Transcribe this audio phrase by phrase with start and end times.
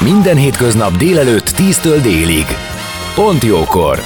[0.00, 2.44] Minden hétköznap délelőtt 10-től délig.
[3.14, 3.98] Pont jókor!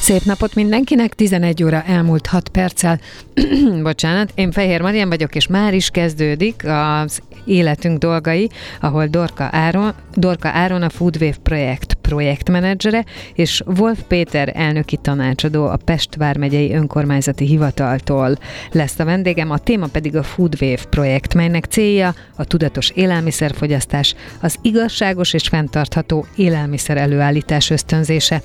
[0.00, 3.00] Szép napot mindenkinek, 11 óra elmúlt 6 perccel.
[3.82, 9.92] Bocsánat, én Fehér Marian vagyok, és már is kezdődik az életünk dolgai, ahol Dorka Áron,
[10.14, 13.04] Dorka Áron a Foodwave projekt projektmenedzsere,
[13.34, 18.38] és Wolf Péter elnöki tanácsadó a Pest vármegyei önkormányzati hivataltól.
[18.72, 24.58] Lesz a vendégem, a téma pedig a Foodwave projekt, melynek célja a tudatos élelmiszerfogyasztás, az
[24.62, 28.42] igazságos és fenntartható élelmiszer előállítás ösztönzése,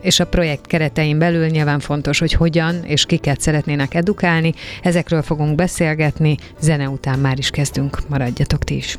[0.00, 5.54] és a projekt keretein belül nyilván fontos, hogy hogyan és kiket szeretnének edukálni, ezekről fogunk
[5.54, 8.98] beszélgetni, zene után már is kezdünk, maradjatok ti is.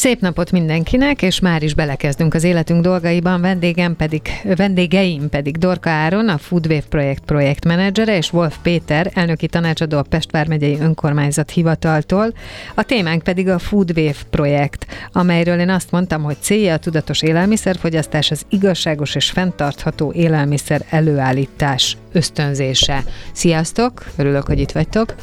[0.00, 3.40] Szép napot mindenkinek, és már is belekezdünk az életünk dolgaiban.
[3.40, 4.22] Vendégem pedig,
[4.56, 10.30] vendégeim pedig Dorka Áron, a Foodwave projekt projektmenedzsere, és Wolf Péter, elnöki tanácsadó a Pest
[10.30, 12.32] vármegyei önkormányzat hivataltól.
[12.74, 18.30] A témánk pedig a Foodwave projekt, amelyről én azt mondtam, hogy célja a tudatos élelmiszerfogyasztás,
[18.30, 23.04] az igazságos és fenntartható élelmiszer előállítás ösztönzése.
[23.32, 25.14] Sziasztok, örülök, hogy itt vagytok.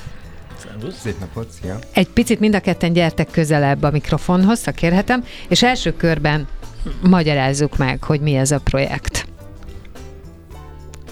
[0.77, 0.99] Szervusz.
[0.99, 1.79] Szép napot, szia.
[1.93, 6.47] Egy picit mind a ketten gyertek közelebb a mikrofonhoz, ha kérhetem, és első körben
[7.01, 9.27] magyarázzuk meg, hogy mi ez a projekt.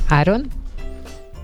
[0.08, 0.46] Áron?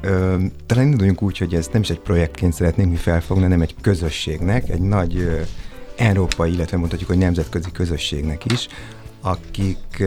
[0.01, 3.75] Ö, talán induljunk úgy, hogy ez nem is egy projektként szeretnénk mi felfogni, hanem egy
[3.81, 5.41] közösségnek, egy nagy ö,
[5.97, 8.67] európai, illetve mondhatjuk, hogy nemzetközi közösségnek is,
[9.21, 10.03] akik,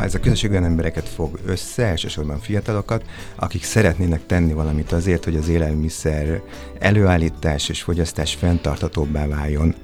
[0.00, 3.04] ez a közösség olyan embereket fog össze, elsősorban fiatalokat,
[3.36, 6.42] akik szeretnének tenni valamit azért, hogy az élelmiszer
[6.78, 9.74] előállítás és fogyasztás fenntarthatóbbá váljon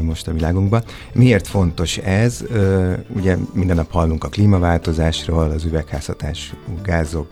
[0.00, 0.82] most a világunkban.
[1.12, 2.44] Miért fontos ez?
[3.08, 7.28] Ugye minden nap hallunk a klímaváltozásról, az üvegházhatású gázok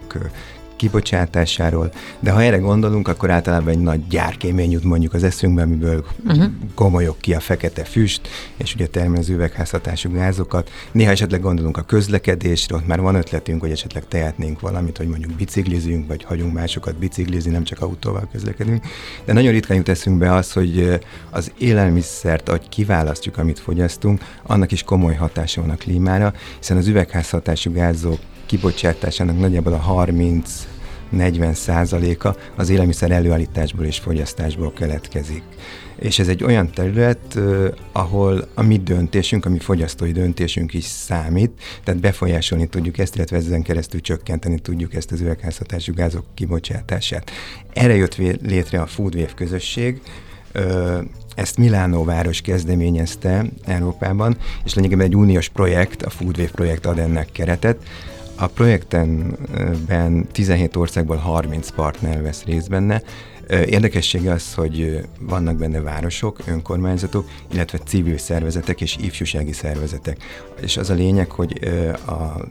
[0.77, 6.05] kibocsátásáról, de ha erre gondolunk, akkor általában egy nagy gyárkémény jut mondjuk az eszünkbe, amiből
[6.27, 6.45] uh-huh.
[6.75, 10.71] gomolyok ki a fekete füst, és ugye termel az üvegházhatású gázokat.
[10.93, 15.33] Néha esetleg gondolunk a közlekedésre, ott már van ötletünk, hogy esetleg tehetnénk valamit, hogy mondjuk
[15.33, 18.85] biciklizünk, vagy hagyunk másokat biciklizni, nem csak autóval közlekedünk.
[19.25, 24.83] De nagyon ritkán jut eszünkbe az, hogy az élelmiszert, ahogy kiválasztjuk, amit fogyasztunk, annak is
[24.83, 28.19] komoly hatása van a klímára, hiszen az üvegházhatású gázok
[28.55, 30.67] kibocsátásának nagyjából a 30
[31.09, 35.43] 40 százaléka az élelmiszer előállításból és fogyasztásból keletkezik.
[35.97, 37.39] És ez egy olyan terület,
[37.93, 41.51] ahol a mi döntésünk, a mi fogyasztói döntésünk is számít,
[41.85, 47.31] tehát befolyásolni tudjuk ezt, illetve ezen keresztül csökkenteni tudjuk ezt az üvegházhatású gázok kibocsátását.
[47.73, 50.01] Erre jött létre a Foodwave közösség,
[51.35, 57.29] ezt Milánó város kezdeményezte Európában, és lényegében egy uniós projekt, a Foodwave projekt ad ennek
[57.33, 57.77] keretet,
[58.37, 63.03] a projektenben 17 országból 30 partner vesz részt benne.
[63.49, 70.17] Érdekessége az, hogy vannak benne városok, önkormányzatok, illetve civil szervezetek és ifjúsági szervezetek.
[70.61, 71.61] És az a lényeg, hogy
[72.07, 72.49] a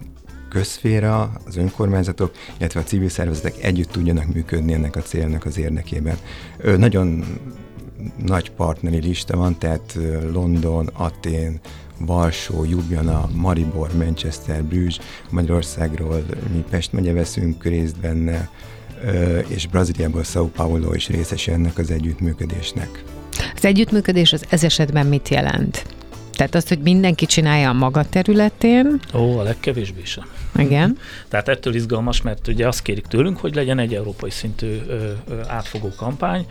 [0.50, 6.18] közféra, az önkormányzatok, illetve a civil szervezetek együtt tudjanak működni ennek a célnak az érdekében.
[6.78, 7.24] Nagyon
[8.26, 9.98] nagy partneri lista van, tehát
[10.34, 11.60] London, Atén,
[12.00, 14.98] Varsó, Ljubljana, Maribor, Manchester, Brüzs,
[15.30, 18.50] Magyarországról mi Pest megye veszünk részt benne,
[19.48, 23.04] és Brazíliából São Paulo is részes ennek az együttműködésnek.
[23.56, 25.86] Az együttműködés az ez esetben mit jelent?
[26.32, 29.00] Tehát azt, hogy mindenki csinálja a maga területén.
[29.14, 30.26] Ó, a legkevésbé sem.
[30.56, 30.98] Igen.
[31.28, 35.40] Tehát ettől izgalmas, mert ugye azt kérik tőlünk, hogy legyen egy európai szintű ö, ö,
[35.48, 36.46] átfogó kampány,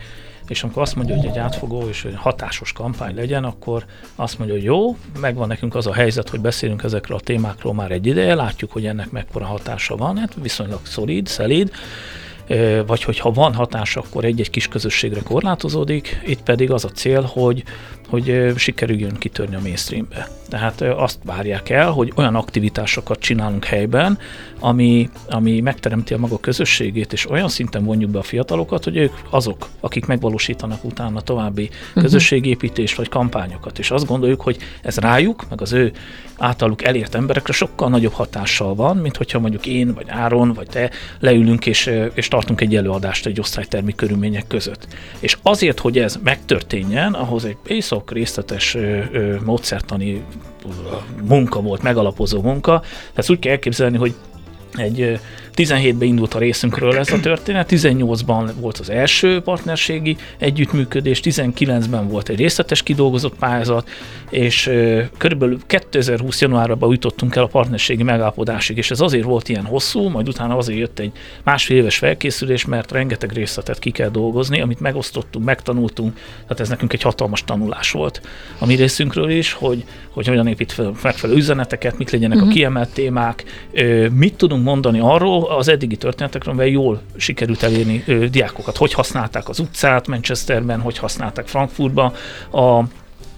[0.47, 3.85] és amikor azt mondja, hogy egy átfogó és egy hatásos kampány legyen, akkor
[4.15, 7.91] azt mondja, hogy jó, megvan nekünk az a helyzet, hogy beszélünk ezekről a témákról már
[7.91, 11.71] egy ideje, látjuk, hogy ennek mekkora hatása van, hát viszonylag szolid, szelíd,
[12.85, 17.63] vagy hogyha van hatás, akkor egy-egy kis közösségre korlátozódik, itt pedig az a cél, hogy,
[18.07, 20.27] hogy sikerüljön kitörni a mainstreambe.
[20.49, 24.17] Tehát azt várják el, hogy olyan aktivitásokat csinálunk helyben,
[24.59, 29.13] ami, ami megteremti a maga közösségét, és olyan szinten vonjuk be a fiatalokat, hogy ők
[29.29, 32.03] azok, akik megvalósítanak utána további uh-huh.
[32.03, 33.79] közösségépítést vagy kampányokat.
[33.79, 35.91] És azt gondoljuk, hogy ez rájuk, meg az ő
[36.43, 40.91] általuk elért emberekre sokkal nagyobb hatással van, mint hogyha mondjuk én, vagy Áron, vagy te
[41.19, 44.87] leülünk és, és tartunk egy előadást egy osztálytermi körülmények között.
[45.19, 48.77] És azért, hogy ez megtörténjen, ahhoz egy észak részletes
[49.45, 50.23] módszertani
[51.27, 52.79] munka volt, megalapozó munka.
[53.13, 54.13] Tehát úgy kell elképzelni, hogy
[54.75, 55.19] egy
[55.55, 62.29] 17-ben indult a részünkről ez a történet, 18-ban volt az első partnerségi együttműködés, 19-ben volt
[62.29, 63.89] egy részletes kidolgozott pályázat,
[64.29, 64.71] és
[65.17, 70.27] körülbelül 2020 januárban jutottunk el a partnerségi megállapodásig, és ez azért volt ilyen hosszú, majd
[70.27, 71.11] utána azért jött egy
[71.43, 76.93] másfél éves felkészülés, mert rengeteg részletet ki kell dolgozni, amit megosztottunk, megtanultunk, tehát ez nekünk
[76.93, 78.21] egy hatalmas tanulás volt
[78.57, 82.49] a mi részünkről is, hogy, hogy hogyan épít fel megfelelő üzeneteket, mik legyenek uh-huh.
[82.49, 82.59] a mhm.
[82.59, 83.43] kiemelt témák,
[84.11, 88.77] mit tudunk mondani arról, az eddigi történetekről, amivel jól sikerült elérni ö, diákokat.
[88.77, 92.13] Hogy használták az utcát Manchesterben, hogy használták Frankfurtban
[92.51, 92.83] a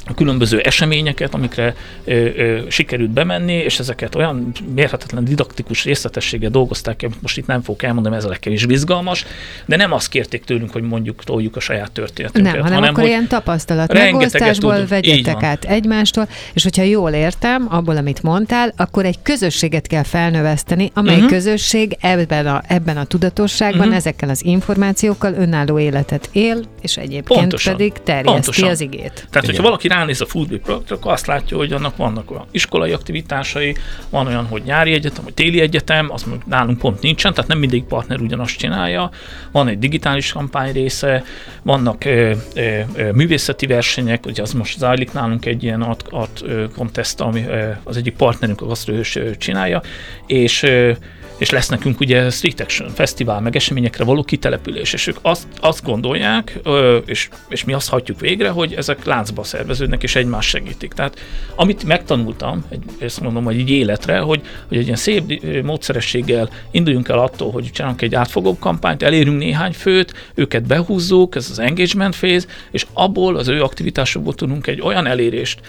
[0.07, 7.03] a különböző eseményeket, amikre ö, ö, sikerült bemenni, és ezeket olyan mérhetetlen didaktikus részletességgel dolgozták
[7.05, 9.25] amit most itt nem fogok elmondani, ez a legkevésbé izgalmas,
[9.65, 12.53] de nem azt kérték tőlünk, hogy mondjuk toljuk a saját történetünket.
[12.53, 17.97] Nem, hanem, hanem akkor ilyen tapasztalat megosztásból vegyetek át egymástól, és hogyha jól értem, abból,
[17.97, 21.29] amit mondtál, akkor egy közösséget kell felnöveszteni, amely uh-huh.
[21.29, 23.95] közösség ebben a, ebben a tudatosságban, uh-huh.
[23.95, 27.75] ezekkel az információkkal önálló életet él, és egyébként Pontosan.
[27.75, 29.13] pedig terjeszti az igét.
[29.13, 29.45] Tehát, Igen.
[29.45, 33.75] hogyha valaki ránéz a Foodbee projektre, akkor azt látja, hogy annak vannak olyan iskolai aktivitásai,
[34.09, 37.83] van olyan, hogy nyári egyetem, vagy téli egyetem, az nálunk pont nincsen, tehát nem mindig
[37.83, 39.09] partner ugyanazt csinálja.
[39.51, 41.23] Van egy digitális kampány része,
[41.63, 46.43] vannak ö, ö, ö, művészeti versenyek, ugye az most zajlik nálunk egy ilyen art, art
[46.73, 49.81] contest, ami ö, az egyik partnerünk a gasztrőhős csinálja,
[50.27, 50.91] és ö,
[51.37, 55.83] és lesz nekünk ugye Street Action fesztivál, meg eseményekre való kitelepülés, és ők azt, azt
[55.83, 56.59] gondolják,
[57.05, 59.43] és, és mi azt hagyjuk végre, hogy ezek láncba
[59.85, 60.93] szerveződnek, és egymást segítik.
[60.93, 61.19] Tehát
[61.55, 62.65] amit megtanultam,
[62.99, 67.69] ezt mondom, hogy egy életre, hogy, hogy egy ilyen szép módszerességgel induljunk el attól, hogy
[67.71, 73.35] csinálunk egy átfogóbb kampányt, elérünk néhány főt, őket behúzzuk, ez az engagement phase, és abból
[73.35, 75.59] az ő aktivitásokból tudunk egy olyan elérést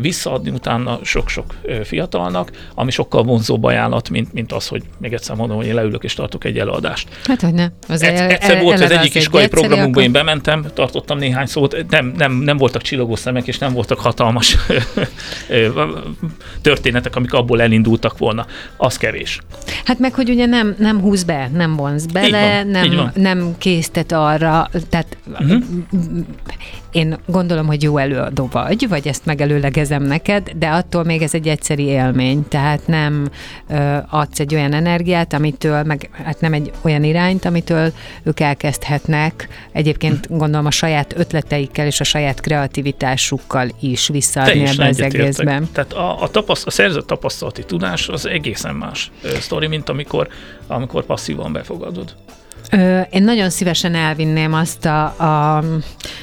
[0.00, 1.54] visszaadni utána sok-sok
[1.84, 6.04] fiatalnak, ami sokkal vonzóbb ajánlat, mint, mint az, hogy még egyszer mondom, hogy én leülök
[6.04, 7.08] és tartok egy előadást.
[7.24, 7.68] Hát, hogy ne.
[7.88, 12.14] Az Egy, egyszer el, volt az egyik iskolai programunkban, én bementem, tartottam néhány szót, nem,
[12.16, 14.56] nem, nem voltak csillogó szemek, és nem voltak hatalmas
[16.62, 18.46] történetek, amik abból elindultak volna.
[18.76, 19.38] Az kevés.
[19.84, 24.12] Hát meg, hogy ugye nem, nem húz be, nem vonz bele, van, nem, nem késztet
[24.12, 25.62] arra, tehát uh-huh.
[26.92, 31.48] Én gondolom, hogy jó előadó vagy, vagy ezt megelőlegezem neked, de attól még ez egy
[31.48, 33.28] egyszeri élmény, tehát nem
[33.68, 37.92] ö, adsz egy olyan energiát, amitől, meg hát nem egy olyan irányt, amitől
[38.22, 45.00] ők elkezdhetnek egyébként gondolom a saját ötleteikkel és a saját kreativitásukkal is visszaadni ebben az
[45.00, 45.68] egészben.
[45.72, 49.10] Tehát a, a, tapaszt, a szerzett tapasztalati tudás az egészen más
[49.40, 50.28] sztori, mint amikor,
[50.66, 52.14] amikor passzívan befogadod.
[53.10, 55.64] Én nagyon szívesen elvinném azt a, a,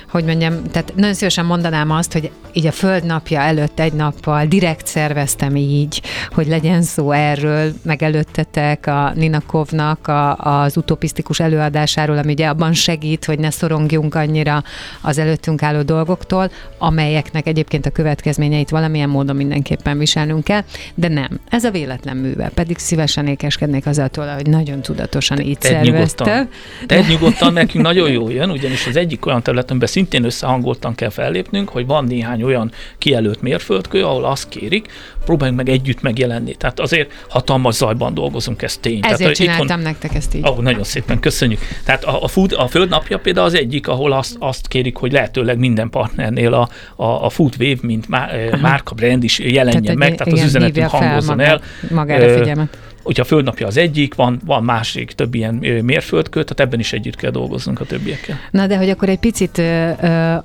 [0.09, 4.87] hogy mondjam, tehát nagyon szívesen mondanám azt, hogy így a földnapja előtt egy nappal direkt
[4.87, 12.31] szerveztem így, hogy legyen szó erről, meg előttetek a Ninakovnak a, az utopisztikus előadásáról, ami
[12.31, 14.63] ugye abban segít, hogy ne szorongjunk annyira
[15.01, 20.61] az előttünk álló dolgoktól, amelyeknek egyébként a következményeit valamilyen módon mindenképpen viselnünk kell,
[20.95, 21.39] de nem.
[21.49, 26.49] Ez a véletlen műve, pedig szívesen ékeskednék azáltal, hogy nagyon tudatosan így szerveztem nyugodtan.
[26.87, 31.69] Te nyugodtan, nekünk nagyon jó jön, ugyanis az egyik olyan területen szintén összehangoltan kell fellépnünk,
[31.69, 34.87] hogy van néhány olyan kijelölt mérföldkő, ahol azt kérik,
[35.25, 36.55] próbáljunk meg együtt megjelenni.
[36.55, 38.99] Tehát azért hatalmas zajban dolgozunk, ez tény.
[39.01, 40.47] Ezért Tehát, csináltam itthon, nektek ezt így.
[40.47, 41.59] Oh, nagyon szépen, köszönjük.
[41.85, 45.57] Tehát a, a, food, a Földnapja például az egyik, ahol azt, azt kérik, hogy lehetőleg
[45.57, 48.29] minden partnernél a, a, a Food Wave, mint má,
[48.61, 51.61] márka brand is jelenjen tehát meg, tehát az üzenetünk hangozzon el.
[51.89, 52.77] Magára figyelmet
[53.09, 57.15] Hogyha a földnapja az egyik, van, van másik több ilyen mérföldkő, tehát ebben is együtt
[57.15, 58.35] kell dolgoznunk a többiekkel.
[58.51, 59.61] Na de hogy akkor egy picit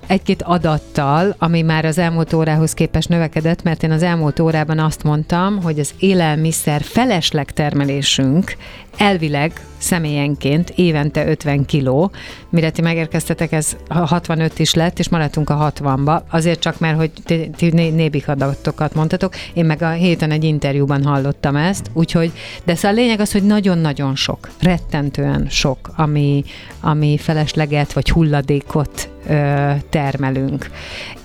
[0.06, 5.02] egy-két adattal, ami már az elmúlt órához képest növekedett, mert én az elmúlt órában azt
[5.02, 8.56] mondtam, hogy az élelmiszer felesleg termelésünk
[8.97, 9.52] elvileg
[9.85, 12.11] személyenként évente 50 kiló.
[12.50, 16.23] Mire ti megérkeztetek, ez 65 is lett, és maradtunk a 60-ba.
[16.31, 19.35] Azért csak mert, hogy ti, ti nébik adatokat mondtatok.
[19.55, 22.33] Én meg a héten egy interjúban hallottam ezt, úgyhogy,
[22.64, 26.45] de szóval a lényeg az, hogy nagyon-nagyon sok, rettentően sok, ami,
[26.81, 30.71] ami felesleget vagy hulladékot ö, termelünk.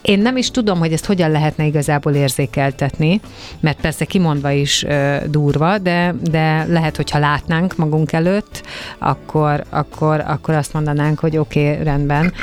[0.02, 3.22] Én nem is tudom, hogy ezt hogyan lehetne igazából érzékeltetni,
[3.60, 8.64] mert persze kimondva is ö, durva, de, de lehet, hogyha látnánk magunk előtt,
[8.98, 12.34] akkor, akkor, akkor azt mondanánk, hogy oké, okay, rendben,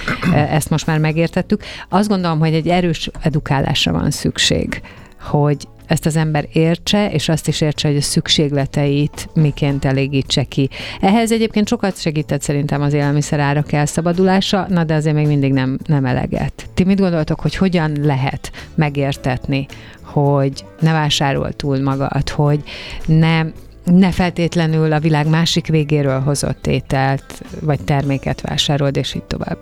[0.50, 1.62] ezt most már megértettük.
[1.88, 4.82] Azt gondolom, hogy egy erős edukálásra van szükség,
[5.20, 10.68] hogy ezt az ember értse, és azt is értse, hogy a szükségleteit miként elégítse ki.
[11.00, 15.78] Ehhez egyébként sokat segített szerintem az élelmiszer árak elszabadulása, na de azért még mindig nem,
[15.86, 16.68] nem eleget.
[16.74, 19.66] Ti mit gondoltok, hogy hogyan lehet megértetni,
[20.02, 22.62] hogy ne vásárol túl magad, hogy
[23.06, 23.44] ne
[23.84, 29.58] ne feltétlenül a világ másik végéről hozott ételt vagy terméket vásárold, és így tovább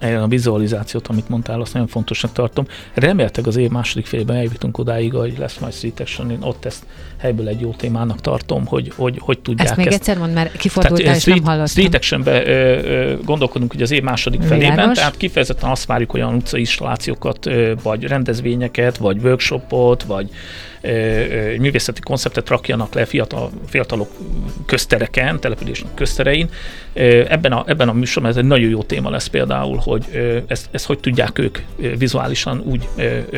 [0.00, 2.66] a vizualizációt, amit mondtál, azt nagyon fontosnak tartom.
[2.94, 6.86] Reméltek az év második félben eljutunk odáig, hogy lesz majd Street Action, én ott ezt
[7.16, 9.76] helyből egy jó témának tartom, hogy hogy, hogy tudják ezt.
[9.76, 9.96] még ezt.
[9.96, 11.66] egyszer mond, mert kifordultál, és street, nem hallottam.
[11.66, 12.42] Street Action-be
[13.24, 14.64] gondolkodunk hogy az év második Világos.
[14.64, 17.50] felében, tehát kifejezetten azt várjuk olyan utcainstallációkat,
[17.82, 20.30] vagy rendezvényeket, vagy workshopot, vagy
[21.58, 24.10] művészeti konceptet rakjanak le fiatal, fiatalok
[24.66, 26.48] köztereken, településnek közterein.
[27.28, 30.04] Ebben a, ebben a műsorban ez egy nagyon jó téma lesz például, hogy
[30.46, 31.58] ezt, ezt hogy tudják ők
[31.98, 32.88] vizuálisan úgy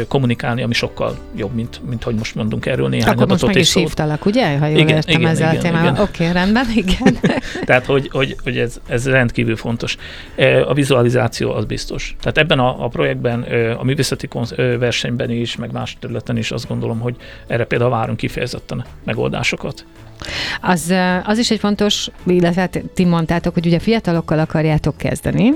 [0.08, 3.62] kommunikálni, ami sokkal jobb, mint, mint hogy most mondunk erről néhány Akkor adatot most meg
[3.62, 4.58] is hívtalak, ugye?
[4.58, 6.02] Ha jól igen, értem igen, ezzel igen, a témával.
[6.02, 7.18] Oké, okay, rendben, igen.
[7.64, 9.96] Tehát, hogy, hogy, hogy ez, ez rendkívül fontos.
[10.66, 12.16] A vizualizáció az biztos.
[12.20, 13.42] Tehát ebben a, a projektben,
[13.78, 18.84] a művészeti versenyben is, meg más területen is azt gondolom, hogy erre például várunk kifejezetten
[19.04, 19.84] megoldásokat.
[20.60, 20.94] Az,
[21.24, 25.52] az is egy fontos, illetve hát ti mondtátok, hogy ugye fiatalokkal akarjátok kezdeni,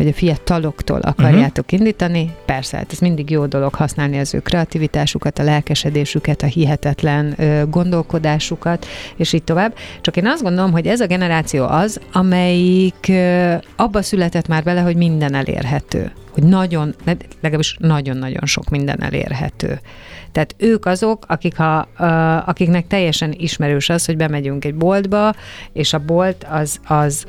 [0.00, 1.78] vagy a fiataloktól akarjátok uh-huh.
[1.78, 7.34] indítani, persze, hát ez mindig jó dolog használni az ő kreativitásukat, a lelkesedésüket, a hihetetlen
[7.36, 9.74] ö, gondolkodásukat, és így tovább.
[10.00, 14.80] Csak én azt gondolom, hogy ez a generáció az, amelyik ö, abba született már bele,
[14.80, 16.12] hogy minden elérhető.
[16.30, 16.94] Hogy nagyon,
[17.40, 19.80] legalábbis nagyon-nagyon sok minden elérhető.
[20.32, 21.78] Tehát ők azok, akik ha,
[22.46, 25.34] akiknek teljesen ismerős az, hogy bemegyünk egy boltba,
[25.72, 27.26] és a bolt az, az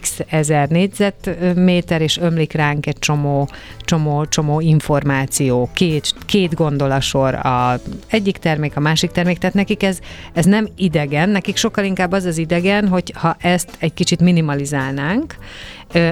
[0.00, 3.48] x ezer négyzetméter, és ömlik ránk egy csomó,
[3.80, 9.98] csomó, csomó információ, két, két gondolasor a egyik termék, a másik termék, tehát nekik ez,
[10.32, 15.34] ez nem idegen, nekik sokkal inkább az az idegen, hogy ha ezt egy kicsit minimalizálnánk,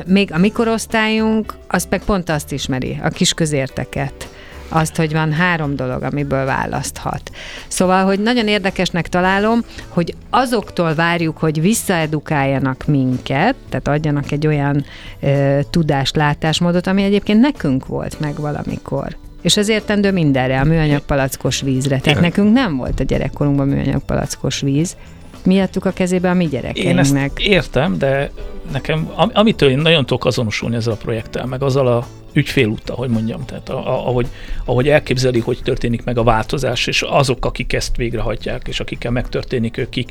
[0.06, 4.31] még a mikorosztályunk, az meg pont azt ismeri, a kis közérteket
[4.72, 7.30] azt, hogy van három dolog, amiből választhat.
[7.68, 14.84] Szóval, hogy nagyon érdekesnek találom, hogy azoktól várjuk, hogy visszaedukáljanak minket, tehát adjanak egy olyan
[15.20, 19.16] ö, tudást, látásmódot, ami egyébként nekünk volt meg valamikor.
[19.42, 21.98] És ez értendő mindenre, a műanyag palackos vízre.
[21.98, 24.96] Tehát nekünk nem volt a gyerekkorunkban műanyag palackos víz,
[25.44, 27.40] mi adtuk a kezébe a mi gyerekeinknek.
[27.40, 28.30] Én értem, de
[28.72, 33.44] nekem, amitől én nagyon tudok azonosulni ezzel a projekttel, meg azzal a ügyfélúttal, hogy mondjam,
[33.44, 34.26] tehát ahogy,
[34.64, 39.76] ahogy elképzeli, hogy történik meg a változás, és azok, akik ezt végrehajtják, és akikkel megtörténik
[39.76, 40.10] őkik.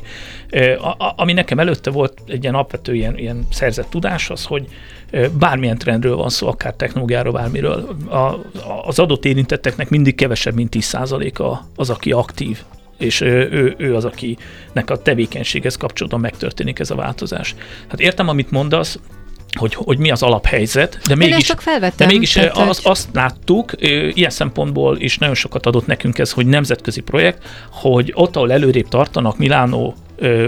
[1.16, 4.66] Ami nekem előtte volt egy ilyen alapvető ilyen, ilyen szerzett tudás, az, hogy
[5.38, 7.96] bármilyen trendről van szó, akár technológiáról, bármiről,
[8.84, 12.62] az adott érintetteknek mindig kevesebb, mint 10%-a az, aki aktív
[13.02, 17.54] és ő, ő, az, akinek a tevékenységhez kapcsolatban megtörténik ez a változás.
[17.88, 18.98] Hát értem, amit mondasz,
[19.58, 21.62] hogy, hogy mi az alaphelyzet, de mégis, csak
[21.96, 23.72] de mégis tehát, az, azt láttuk,
[24.12, 28.88] ilyen szempontból is nagyon sokat adott nekünk ez, hogy nemzetközi projekt, hogy ott, ahol előrébb
[28.88, 29.94] tartanak, Milánó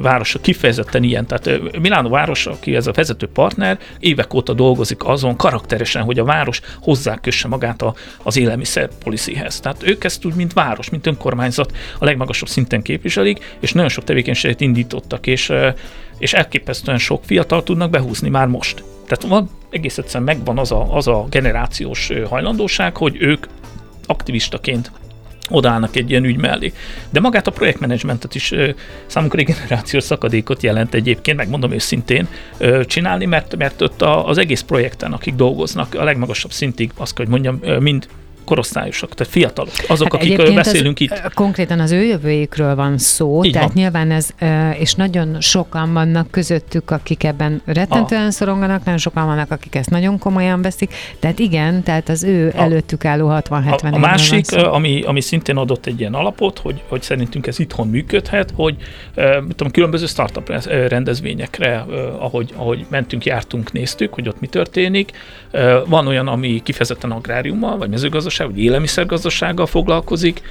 [0.03, 1.27] városa kifejezetten ilyen.
[1.27, 6.25] Tehát Milánó város, aki ez a vezető partner, évek óta dolgozik azon karakteresen, hogy a
[6.25, 9.61] város hozzákösse magát a, az élelmiszer policyhez.
[9.61, 14.05] Tehát ők ezt úgy, mint város, mint önkormányzat a legmagasabb szinten képviselik, és nagyon sok
[14.05, 15.53] tevékenységet indítottak, és,
[16.19, 18.85] és elképesztően sok fiatal tudnak behúzni már most.
[19.07, 23.47] Tehát van, egész egyszerűen megvan az a, az a generációs hajlandóság, hogy ők
[24.07, 24.91] aktivistaként
[25.51, 26.73] odállnak egy ilyen ügy mellé.
[27.11, 28.53] De magát a projektmenedzsmentet is
[29.07, 32.29] számunkra egy generációs szakadékot jelent egyébként, megmondom őszintén,
[32.85, 37.41] csinálni, mert, mert ott az egész projekten, akik dolgoznak, a legmagasabb szintig, azt kell, hogy
[37.41, 38.07] mondjam, mind
[38.45, 41.35] korosztályosak, tehát fiatalok, azok, Hát akik egyébként beszélünk az, itt.
[41.35, 43.77] Konkrétan az ő jövőjükről van szó, Így tehát van.
[43.83, 44.29] nyilván ez,
[44.79, 50.19] és nagyon sokan vannak közöttük, akik ebben rettentően szoronganak, nagyon sokan vannak, akik ezt nagyon
[50.19, 55.03] komolyan veszik, tehát igen, tehát az ő A- előttük álló 60-70 A, a másik, ami,
[55.03, 58.77] ami szintén adott egy ilyen alapot, hogy, hogy szerintünk ez itthon működhet, hogy
[59.49, 60.53] tudom, különböző startup
[60.89, 61.85] rendezvényekre,
[62.19, 65.11] ahogy, ahogy mentünk, jártunk, néztük, hogy ott mi történik.
[65.87, 67.89] Van olyan, ami kifejezetten agráriummal, vagy
[68.39, 70.43] mezőgazdaság, vagy élelmiszergazdasággal foglalkozik.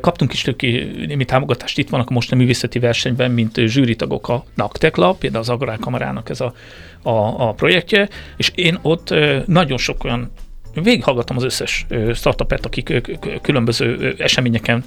[0.00, 4.96] Kaptunk is tőle némi támogatást, itt vannak most a művészeti versenyben, mint zsűritagok a NACTEC
[4.96, 6.52] Lab, például az Agrárkamarának ez a,
[7.02, 9.14] a, a projektje, és én ott
[9.46, 10.30] nagyon sok olyan
[10.74, 13.02] végighallgattam az összes startupet, akik
[13.42, 14.84] különböző eseményeken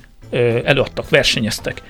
[0.64, 1.82] előadtak, versenyeztek.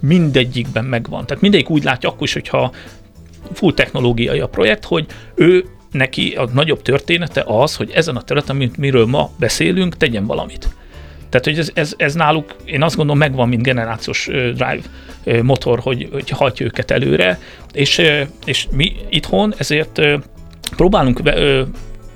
[0.00, 1.26] Mindegyikben megvan.
[1.26, 2.72] Tehát mindegyik úgy látja akkor is, hogyha
[3.52, 8.56] full technológiai a projekt, hogy ő neki a nagyobb története az, hogy ezen a területen,
[8.56, 10.68] mint miről ma beszélünk, tegyen valamit.
[11.28, 14.82] Tehát, hogy ez, ez, ez náluk, én azt gondolom, megvan, mint generációs drive
[15.42, 17.40] motor, hogy, hogy hajtja őket előre,
[17.72, 18.02] és,
[18.44, 20.00] és mi itthon ezért
[20.76, 21.22] próbálunk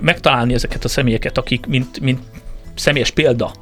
[0.01, 2.21] megtalálni ezeket a személyeket, akik mint, mint
[2.75, 3.53] személyes példa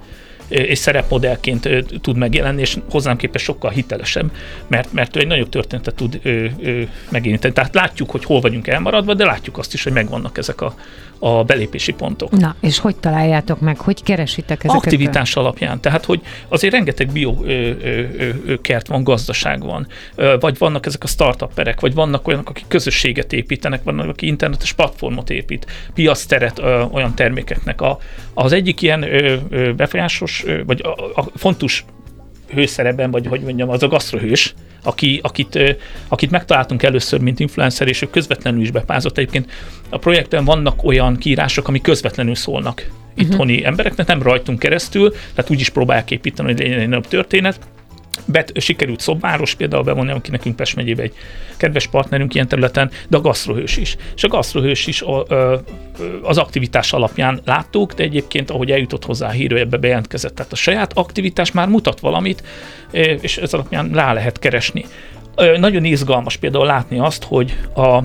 [0.50, 1.68] és szerepmodellként
[2.00, 4.30] tud megjelenni, és hozzám képest sokkal hitelesebb,
[4.66, 6.20] mert, mert ő egy nagyobb történetet tud
[7.08, 7.54] megérinteni.
[7.54, 10.74] Tehát látjuk, hogy hol vagyunk elmaradva, de látjuk azt is, hogy megvannak ezek a,
[11.18, 12.30] a belépési pontok.
[12.30, 14.84] Na, és hogy találjátok meg, hogy keresitek ezeket?
[14.84, 15.80] Aktivitás alapján.
[15.80, 18.04] Tehát, hogy azért rengeteg bio ö, ö,
[18.46, 19.86] ö, kert van, gazdaság van,
[20.40, 25.30] vagy vannak ezek a startupperek, vagy vannak olyanok, akik közösséget építenek, vannak, aki internetes platformot
[25.30, 27.80] épít, piacteret ö, olyan termékeknek.
[27.80, 27.98] A,
[28.34, 31.84] az egyik ilyen ö, ö, befolyásos, vagy a, a fontos
[32.54, 35.76] hőszerepben, vagy hogy mondjam, az a gasztrohős, aki, akit,
[36.08, 39.18] akit megtaláltunk először, mint influencer, és ő közvetlenül is bepázott.
[39.18, 39.50] Egyébként
[39.88, 43.68] a projektben vannak olyan kiírások, ami közvetlenül szólnak itthoni uh-huh.
[43.68, 47.60] embereknek, nem rajtunk keresztül, tehát úgy is próbálják építeni, hogy legyen egy nagyobb történet.
[48.24, 51.14] Bet, sikerült Szobváros például bevonni, aki nekünk Pest megyében egy
[51.56, 53.96] kedves partnerünk ilyen területen, de a gasztrohős is.
[54.14, 55.56] És a gasztrohős is a, ö,
[56.22, 60.34] az aktivitás alapján láttuk, de egyébként, ahogy eljutott hozzá a hír, ebbe bejelentkezett.
[60.34, 62.42] Tehát a saját aktivitás már mutat valamit,
[63.20, 64.84] és ez alapján rá lehet keresni.
[65.56, 68.02] Nagyon izgalmas például látni azt, hogy a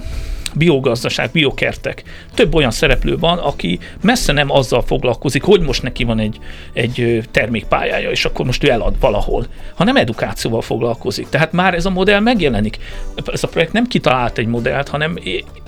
[0.55, 2.03] biogazdaság, biokertek.
[2.33, 6.39] Több olyan szereplő van, aki messze nem azzal foglalkozik, hogy most neki van egy,
[6.73, 9.45] egy termékpályája, és akkor most ő elad valahol,
[9.75, 11.29] hanem edukációval foglalkozik.
[11.29, 12.77] Tehát már ez a modell megjelenik.
[13.25, 15.17] Ez a projekt nem kitalált egy modellt, hanem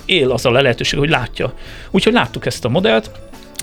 [0.06, 1.54] él az a lehetőség, hogy látja.
[1.92, 3.12] Úgyhogy láttuk ezt a modellt,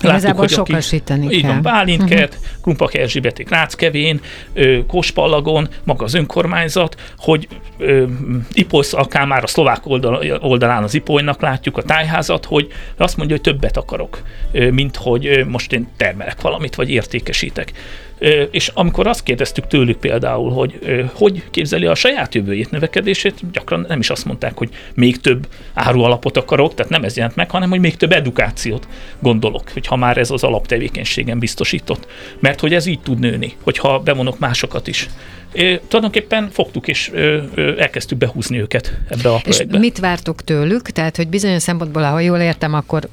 [0.03, 1.51] Igazából hogy sokasítani így kell.
[1.51, 2.61] van, Bálintkert, uh-huh.
[2.61, 4.19] Krumpak Erzsébeték Ráckevén,
[4.87, 8.05] Kospallagon, maga az önkormányzat, hogy ö,
[8.53, 13.35] Ipolsz, akár már a szlovák oldal, oldalán az Ipolynak látjuk a tájházat, hogy azt mondja,
[13.35, 17.71] hogy többet akarok, ö, mint hogy ö, most én termelek valamit, vagy értékesítek.
[18.51, 20.79] És amikor azt kérdeztük tőlük például, hogy
[21.13, 26.37] hogy képzeli a saját jövőjét, növekedését, gyakran nem is azt mondták, hogy még több árualapot
[26.37, 28.87] akarok, tehát nem ez jelent meg, hanem hogy még több edukációt
[29.19, 32.07] gondolok, hogyha már ez az alaptevékenységem biztosított.
[32.39, 35.07] Mert hogy ez így tud nőni, hogyha bevonok másokat is.
[35.55, 39.77] É, tulajdonképpen fogtuk és ö, ö, elkezdtük behúzni őket ebbe a És projektbe.
[39.77, 40.81] mit vártok tőlük?
[40.81, 43.07] Tehát, hogy bizonyos szempontból, ha jól értem, akkor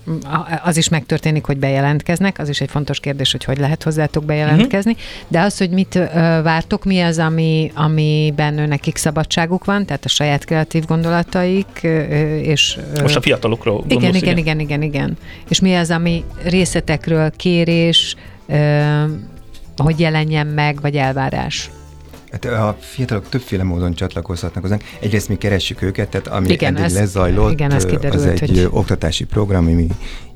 [0.64, 2.38] az is megtörténik, hogy bejelentkeznek.
[2.38, 4.92] Az is egy fontos kérdés, hogy hogy lehet hozzátok bejelentkezni.
[4.92, 5.00] Mhm.
[5.28, 6.05] De az, hogy mit ö,
[6.42, 12.37] vártok, mi az, ami, amiben nekik szabadságuk van, tehát a saját kreatív gondolataik, ö, ö,
[12.37, 12.78] és...
[12.96, 15.16] ö, Most a fiatalokról gondolsz, igen, igen, igen, igen, igen.
[15.48, 18.14] És mi az, ami részletekről kérés,
[18.46, 18.81] ö,
[19.76, 21.70] hogy jelenjen meg, vagy elvárás?
[22.33, 24.83] Hát a fiatalok többféle módon csatlakozhatnak hozzánk.
[25.01, 28.40] Egyrészt mi keressük őket, tehát ami Igen, eddig ez- lezajlott, igen, ez kiderült, az egy
[28.40, 29.87] hogy- oktatási program, ami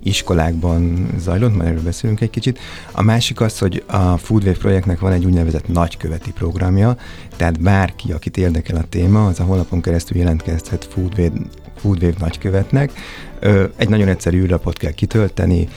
[0.03, 2.59] iskolákban zajlott, majd erről beszélünk egy kicsit.
[2.93, 6.97] A másik az, hogy a Foodwave projektnek van egy úgynevezett nagyköveti programja,
[7.37, 11.33] tehát bárki, akit érdekel a téma, az a honlapon keresztül jelentkezhet Foodwave,
[11.77, 12.91] Foodwave nagykövetnek.
[13.77, 15.69] Egy nagyon egyszerű űrlapot kell kitölteni,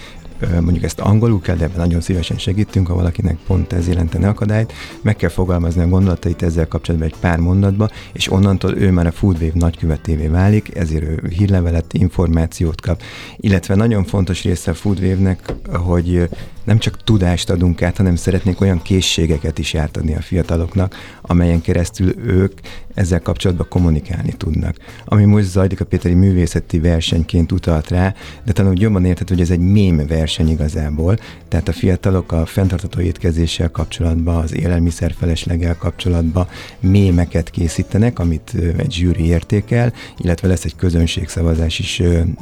[0.62, 4.73] mondjuk ezt angolul kell, de nagyon szívesen segítünk, ha valakinek pont ez jelentene akadályt.
[5.02, 9.12] Meg kell fogalmazni a gondolatait ezzel kapcsolatban egy pár mondatba, és onnantól ő már a
[9.12, 13.02] Foodwave nagykövetévé válik, ezért ő hírlevelet, információt kap.
[13.38, 16.30] Illetve nagyon fontos része a Foodwave-nek, hogy
[16.69, 22.17] nem csak tudást adunk át, hanem szeretnénk olyan készségeket is átadni a fiataloknak, amelyen keresztül
[22.17, 22.60] ők
[22.93, 24.75] ezzel kapcsolatban kommunikálni tudnak.
[25.05, 28.13] Ami most zajlik, a Péteri művészeti versenyként utalt rá,
[28.45, 32.45] de talán úgy jobban érthető, hogy ez egy mém verseny igazából, tehát a fiatalok a
[32.45, 36.47] fenntartható étkezéssel kapcsolatban, az élelmiszer felesleggel kapcsolatban
[36.79, 42.01] mémeket készítenek, amit egy zsűri értékel, illetve lesz egy közönségszavazás is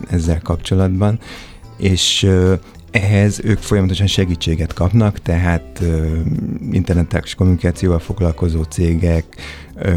[0.09, 1.19] ezzel kapcsolatban,
[1.77, 2.27] és
[3.01, 5.81] ehhez ők folyamatosan segítséget kapnak, tehát
[6.71, 9.25] internetes kommunikációval foglalkozó cégek,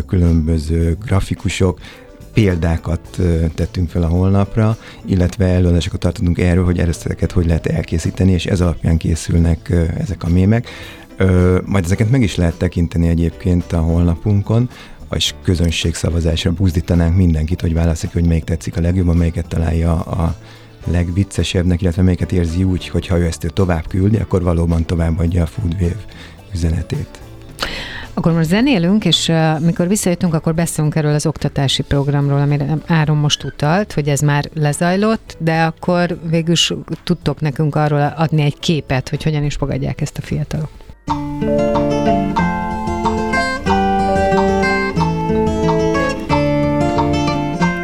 [0.07, 1.81] különböző grafikusok,
[2.33, 3.21] példákat
[3.55, 8.61] tettünk fel a honlapra, illetve előadásokat tartottunk erről, hogy erőszteket hogy lehet elkészíteni, és ez
[8.61, 10.69] alapján készülnek ezek a mémek.
[11.65, 14.71] Majd ezeket meg is lehet tekinteni egyébként a honlapunkon,
[15.15, 20.37] és közönségszavazásra buzdítanánk mindenkit, hogy válaszik, hogy melyik tetszik a legjobban, melyiket találja a
[20.85, 25.43] legviccesebbnek, illetve melyiket érzi úgy, hogy ha ő ezt ő tovább küldi, akkor valóban továbbadja
[25.43, 26.05] a Foodwave
[26.55, 27.21] üzenetét.
[28.15, 33.17] Akkor most zenélünk, és uh, mikor visszajöttünk, akkor beszélünk erről az oktatási programról, amire Áron
[33.17, 36.73] most utalt, hogy ez már lezajlott, de akkor végül is
[37.05, 40.71] tudtok nekünk arról adni egy képet, hogy hogyan is fogadják ezt a fiatalok.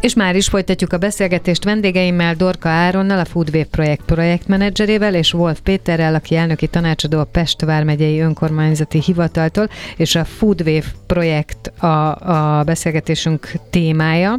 [0.00, 5.60] És már is folytatjuk a beszélgetést vendégeimmel, Dorka Áronnal, a Foodwave projekt projektmenedzserével, és Wolf
[5.60, 12.14] Péterrel, aki elnöki tanácsadó a Pest vármegyei önkormányzati hivataltól, és a Foodwave projekt a,
[12.58, 14.38] a beszélgetésünk témája,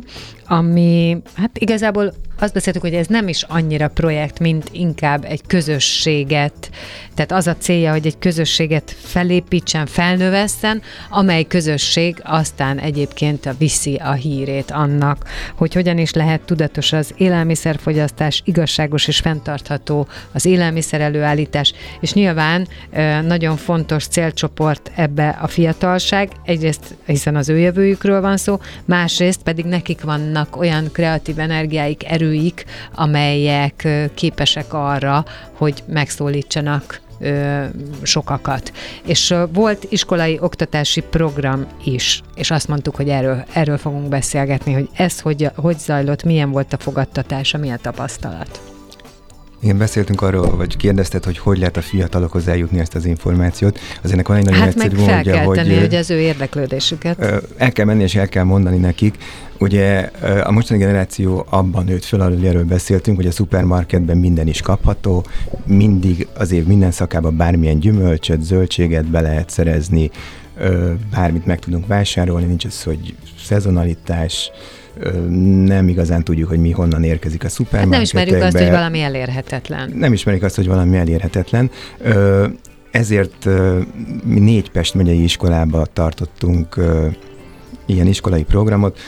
[0.51, 6.69] ami hát igazából azt beszéltük, hogy ez nem is annyira projekt, mint inkább egy közösséget.
[7.13, 14.11] Tehát az a célja, hogy egy közösséget felépítsen, felnövesszen, amely közösség aztán egyébként viszi a
[14.11, 21.73] hírét annak, hogy hogyan is lehet tudatos az élelmiszerfogyasztás, igazságos és fenntartható az élelmiszer előállítás,
[21.99, 22.67] és nyilván
[23.25, 29.65] nagyon fontos célcsoport ebbe a fiatalság, egyrészt hiszen az ő jövőjükről van szó, másrészt pedig
[29.65, 35.25] nekik vannak olyan kreatív energiáik, erő erőik, amelyek képesek arra,
[35.58, 37.01] hogy megszólítsanak
[38.01, 38.71] sokakat.
[39.06, 44.89] És volt iskolai oktatási program is, és azt mondtuk, hogy erről, erről fogunk beszélgetni, hogy
[44.93, 48.62] ez hogy, hogy zajlott, milyen volt a fogadtatása, milyen tapasztalat.
[49.63, 53.80] Igen, beszéltünk arról, vagy kérdezted, hogy hogy lehet a fiatalokhoz eljutni ezt az információt.
[54.04, 56.10] Az ennek van egy nagyon hát egyszerű meg fel módja, kell hogy, tenni, hogy az
[56.10, 57.43] ő érdeklődésüket.
[57.58, 59.17] El kell menni és el kell mondani nekik.
[59.62, 60.10] Ugye
[60.43, 65.26] a mostani generáció abban nőtt fel, hogy erről beszéltünk, hogy a szupermarketben minden is kapható,
[65.65, 70.12] mindig az év minden szakában bármilyen gyümölcsöt, zöldséget be lehet szerezni,
[71.12, 74.52] bármit meg tudunk vásárolni, nincs az, hogy szezonalitás,
[75.65, 78.19] nem igazán tudjuk, hogy mi honnan érkezik a szupermarketekbe.
[78.19, 79.91] Hát nem ismerjük azt, hogy valami elérhetetlen.
[79.95, 81.71] Nem ismerjük azt, hogy valami elérhetetlen.
[82.91, 83.50] Ezért
[84.24, 86.76] mi négy Pest megyei iskolába tartottunk
[87.86, 89.00] ilyen iskolai programot,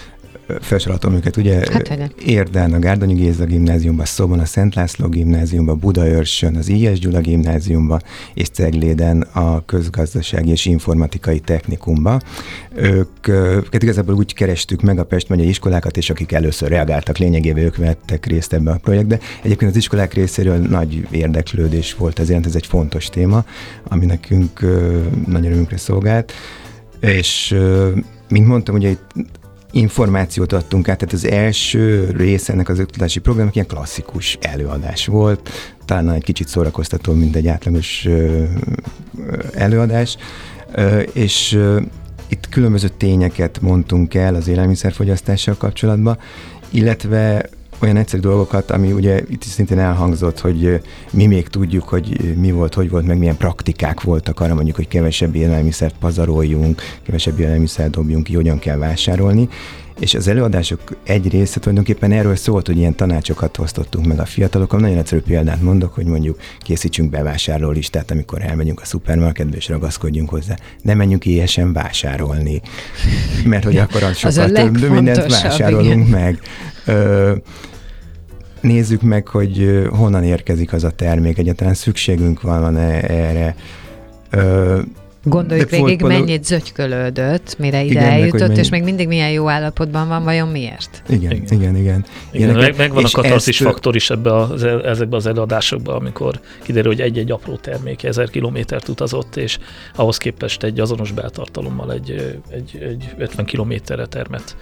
[0.62, 6.56] felsorolhatom őket, ugye hát, Érdán, a Gárdonyi Géza gimnáziumban, Szobon, a Szent László gimnáziumban, Budaörsön,
[6.56, 7.00] az I.S.
[7.00, 8.02] Gyula gimnáziumban,
[8.34, 12.20] és Cegléden a közgazdasági és informatikai technikumba.
[12.76, 17.64] Ők, őket igazából úgy kerestük meg a Pest megyei iskolákat, és akik először reagáltak, lényegében
[17.64, 19.20] ők vettek részt ebbe a projektbe.
[19.44, 23.46] Egyébként az iskolák részéről nagy érdeklődés volt ezért, ez egy fontos téma,
[23.84, 24.60] ami nekünk
[25.28, 26.34] nagy örömünkre szolgált.
[27.00, 27.56] És
[28.30, 29.32] mint mondtam, ugye itt
[29.74, 35.50] információt adtunk át, tehát az első része ennek az oktatási programnak ilyen klasszikus előadás volt,
[35.86, 38.08] talán egy kicsit szórakoztató, mint egy átlagos
[39.54, 40.18] előadás,
[41.14, 41.60] és
[42.28, 46.18] itt különböző tényeket mondtunk el az élelmiszerfogyasztással kapcsolatban,
[46.70, 47.50] illetve
[47.84, 52.74] olyan egyszerű dolgokat, ami ugye itt szintén elhangzott, hogy mi még tudjuk, hogy mi volt,
[52.74, 58.24] hogy volt, meg milyen praktikák voltak arra mondjuk, hogy kevesebb élelmiszert pazaroljunk, kevesebb élelmiszert dobjunk
[58.24, 59.50] ki, hogyan kell vásárolni.
[60.00, 64.80] És az előadások egy része tulajdonképpen erről szólt, hogy ilyen tanácsokat osztottunk meg a fiatalokon.
[64.80, 70.30] Nagyon egyszerű példát mondok, hogy mondjuk készítsünk bevásárló listát, amikor elmegyünk a szupermarketbe és ragaszkodjunk
[70.30, 70.56] hozzá.
[70.82, 72.62] Ne menjünk éjesen vásárolni,
[73.46, 76.22] mert hogy akkor az sokkal az több mindent vásárolunk igen.
[76.22, 76.40] meg.
[76.86, 77.34] Ö,
[78.64, 83.56] nézzük meg, hogy honnan érkezik az a termék, egyáltalán szükségünk van erre.
[84.30, 84.80] Ö,
[85.26, 86.20] Gondoljuk De végig, például...
[86.20, 90.48] mennyit zögykölődött, mire ide igen, eljutott, meg, és még mindig milyen jó állapotban van, vajon
[90.48, 91.04] miért?
[91.10, 91.76] Igen, igen, igen.
[91.76, 92.06] igen.
[92.32, 93.70] igen meg, megvan a katarzis ezt...
[93.70, 98.88] faktor is ebbe az, ezekbe az előadásokban, amikor kiderül, hogy egy-egy apró termék ezer kilométert
[98.88, 99.60] utazott, és
[99.96, 104.56] ahhoz képest egy azonos beltartalommal egy, egy, egy 50 kilométerre termett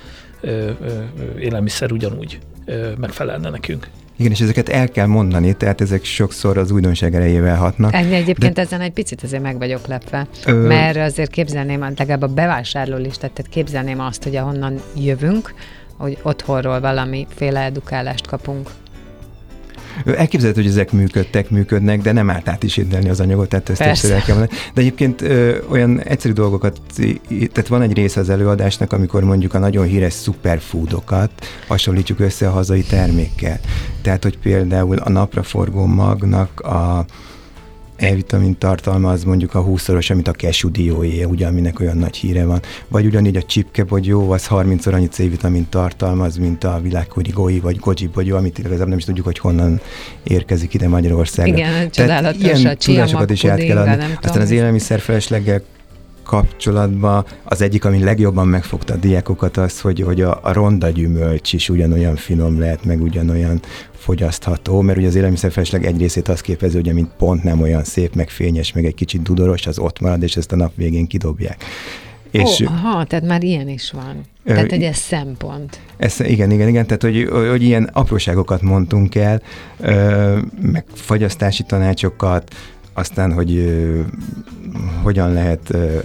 [1.40, 2.40] élelmiszer ugyanúgy
[2.98, 3.88] megfelelne nekünk.
[4.22, 7.94] Igen, és ezeket el kell mondani, tehát ezek sokszor az újdonság erejével hatnak.
[7.94, 8.62] Ennyi egyébként de...
[8.62, 10.68] ezen egy picit azért meg vagyok lepve, Ö...
[10.68, 15.54] mert azért képzelném, legalább a bevásárló listát, tehát képzelném azt, hogy ahonnan jövünk,
[15.98, 18.70] hogy otthonról valamiféle edukállást kapunk.
[20.06, 24.12] Elképzelhető, hogy ezek működtek, működnek, de nem állt át is az anyagot, tehát ezt többször
[24.12, 24.60] el kell mondani.
[24.74, 26.82] De egyébként ö, olyan egyszerű dolgokat,
[27.28, 31.32] tehát van egy része az előadásnak, amikor mondjuk a nagyon híres superfoodokat
[31.68, 33.60] hasonlítjuk össze a hazai termékkel.
[34.02, 37.06] Tehát, hogy például a napraforgó magnak a
[38.02, 42.60] E-vitamin tartalmaz mondjuk a 20-szoros, amit a cashew dióé, ugye, aminek olyan nagy híre van.
[42.88, 48.08] Vagy ugyanígy a csipkebogyó, az 30-szor annyi C-vitamin tartalmaz, mint a világkori goi vagy goji
[48.08, 49.82] bogyó, amit igazából nem is tudjuk, hogy honnan
[50.24, 51.54] érkezik ide Magyarországra.
[51.54, 54.06] Igen, csodálatos ilyen a tudásokat is át kell adni.
[54.22, 55.62] Aztán az élelmiszerfelesleggel
[56.24, 61.54] kapcsolatban az egyik, ami legjobban megfogta a diákokat az, hogy, hogy a, a ronda gyümölcs
[61.54, 63.60] is ugyanolyan finom lehet, meg ugyanolyan
[63.96, 68.16] fogyasztható, mert ugye az élelmiszerfelesleg egy részét azt képezi, hogy mint pont nem olyan szép,
[68.16, 71.64] meg fényes, meg egy kicsit dudoros, az ott marad, és ezt a nap végén kidobják.
[72.32, 74.22] És, oh, aha, tehát már ilyen is van.
[74.44, 75.80] Ö, tehát, hogy ez szempont.
[75.98, 79.42] Ez, igen, igen, igen, tehát, hogy, hogy ilyen apróságokat mondtunk el,
[79.80, 82.54] ö, meg fagyasztási tanácsokat,
[82.94, 84.00] aztán, hogy ö,
[85.04, 86.00] hogyan lehet, ö,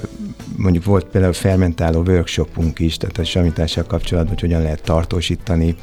[0.56, 5.76] mondjuk volt például fermentáló workshopunk is, tehát a samítással kapcsolatban, hogy hogyan lehet tartósítani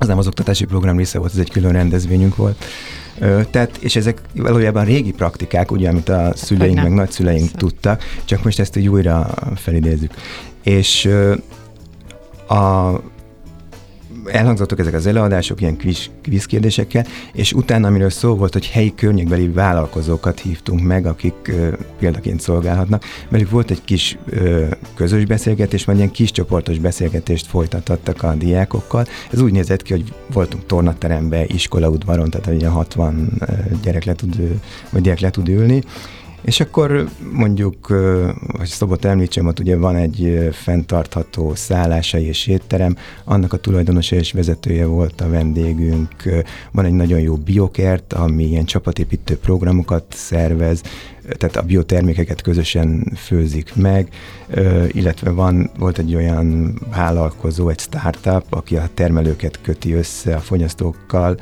[0.00, 2.64] az nem az oktatási program része volt, ez egy külön rendezvényünk volt.
[3.50, 7.56] Tehát, és ezek valójában régi praktikák, ugye, amit a szüleink meg nagyszüleink Szó.
[7.56, 10.14] tudtak, csak most ezt így újra felidézzük.
[10.62, 11.08] És
[12.48, 12.90] a
[14.24, 18.94] elhangzottak ezek az előadások ilyen kvíz, kvíz kérdésekkel, és utána, amiről szó volt, hogy helyi
[18.94, 21.68] környékbeli vállalkozókat hívtunk meg, akik ö,
[21.98, 23.04] példaként szolgálhatnak.
[23.28, 29.06] Velük volt egy kis ö, közös beszélgetés, majd ilyen kis csoportos beszélgetést folytattak a diákokkal.
[29.30, 33.42] Ez úgy nézett ki, hogy voltunk tornaterembe, iskolaudvaron, tehát egy 60
[33.82, 35.82] gyerek le tud, vagy diák le tud ülni,
[36.42, 37.86] és akkor mondjuk,
[38.58, 44.32] hogy Szobot említsem, ott ugye van egy fenntartható szállásai és étterem, annak a tulajdonosa és
[44.32, 46.08] vezetője volt a vendégünk,
[46.72, 50.82] van egy nagyon jó biokert, ami ilyen csapatépítő programokat szervez,
[51.36, 54.08] tehát a biotermékeket közösen főzik meg,
[54.88, 61.40] illetve van, volt egy olyan vállalkozó, egy startup, aki a termelőket köti össze a fogyasztókkal,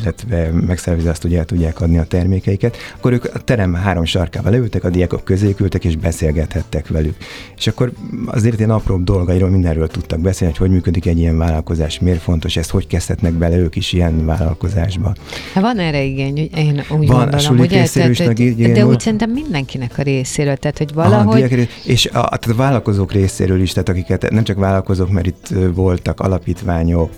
[0.00, 4.50] illetve megszervezni azt, hogy el tudják adni a termékeiket, akkor ők a terem három sarkába
[4.50, 7.16] leültek, a diákok közé ültek, és beszélgethettek velük.
[7.56, 7.92] És akkor
[8.26, 12.56] azért ilyen apróbb dolgairól mindenről tudtak beszélni, hogy hogy működik egy ilyen vállalkozás, miért fontos
[12.56, 15.14] ezt, hogy kezdhetnek bele ők is ilyen vállalkozásba.
[15.54, 19.00] Hát van erre igény, hogy én úgy van, gondolom, hogy tehát, tehát, igény de úgy
[19.00, 21.42] szerintem mindenkinek a részéről, tehát hogy valahogy...
[21.42, 25.48] Aha, és a, tehát a vállalkozók részéről is, tehát akiket nem csak vállalkozók, mert itt
[25.74, 27.10] voltak alapítványok,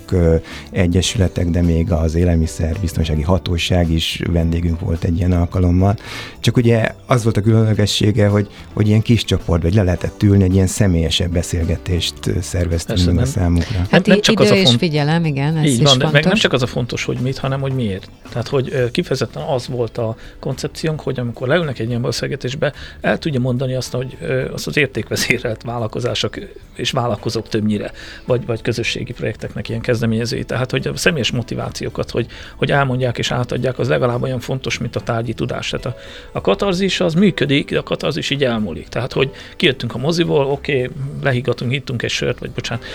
[0.71, 5.95] egyesületek, de még a az élelmiszer biztonsági hatóság is vendégünk volt egy ilyen alkalommal.
[6.39, 10.43] Csak ugye az volt a különlegessége, hogy, hogy ilyen kis csoport, vagy le lehetett ülni,
[10.43, 13.77] egy ilyen személyesebb beszélgetést szerveztünk a számukra.
[13.77, 14.67] Hát nem, nem csak idő az a font...
[14.67, 16.11] és figyelem, igen, ez Így is van, fontos.
[16.11, 18.09] meg nem csak az a fontos, hogy mit, hanem hogy miért.
[18.29, 23.39] Tehát, hogy kifejezetten az volt a koncepciónk, hogy amikor leülnek egy ilyen beszélgetésbe, el tudja
[23.39, 24.17] mondani azt, hogy
[24.53, 26.35] az az értékvezérelt vállalkozások
[26.75, 27.91] és vállalkozók többnyire,
[28.25, 30.43] vagy, vagy közösségi projekteknek ilyen kezdeményezői.
[30.43, 34.77] Tehát, hogy a személyes motiváció információkat, hogy, hogy elmondják és átadják, az legalább olyan fontos,
[34.77, 35.69] mint a tárgyi tudás.
[35.69, 35.95] Tehát a,
[36.31, 38.87] a katarzis az működik, de a katarzis így elmúlik.
[38.87, 40.89] Tehát, hogy kijöttünk a moziból, oké, okay,
[41.23, 42.85] lehiggatunk, ittunk egy sört, vagy bocsánat,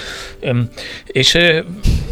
[0.40, 0.68] öm,
[1.06, 1.38] és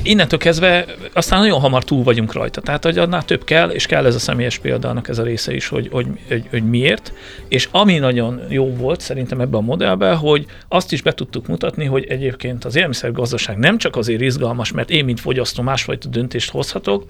[0.02, 2.60] innentől kezdve aztán nagyon hamar túl vagyunk rajta.
[2.60, 5.68] Tehát, hogy annál több kell, és kell ez a személyes példának ez a része is,
[5.68, 7.12] hogy, hogy, hogy, hogy miért.
[7.48, 11.84] És ami nagyon jó volt szerintem ebben a modellben, hogy azt is be tudtuk mutatni,
[11.84, 17.04] hogy egyébként az élelmiszergazdaság nem csak azért izgalmas, mert én, mint fogyasztó, másfajta döntést hozhatok,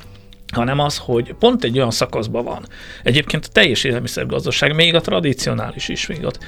[0.52, 2.66] hanem az, hogy pont egy olyan szakaszban van.
[3.02, 6.38] Egyébként a teljes élelmiszergazdaság, még a tradicionális is, még ott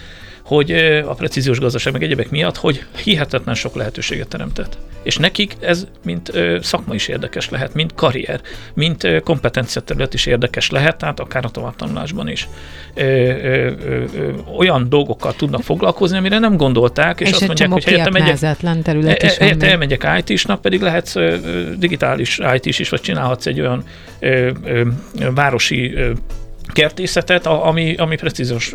[0.45, 0.71] hogy
[1.07, 4.79] a precíziós gazdaság meg egyebek miatt, hogy hihetetlen sok lehetőséget teremtett.
[5.03, 8.41] És nekik ez mint szakma is érdekes lehet, mint karrier,
[8.75, 12.49] mint kompetencia terület is érdekes lehet, tehát akár a továbbtanulásban is.
[14.57, 19.23] Olyan dolgokkal tudnak foglalkozni, amire nem gondolták, és, és azt mondják, hogy helyette megyek, terület
[19.23, 21.15] is helyette elmegyek IT-snak, pedig lehetsz
[21.77, 23.85] digitális IT-s is, vagy csinálhatsz egy olyan
[25.35, 25.95] városi
[26.73, 28.73] kertészetet, ami, ami precízos,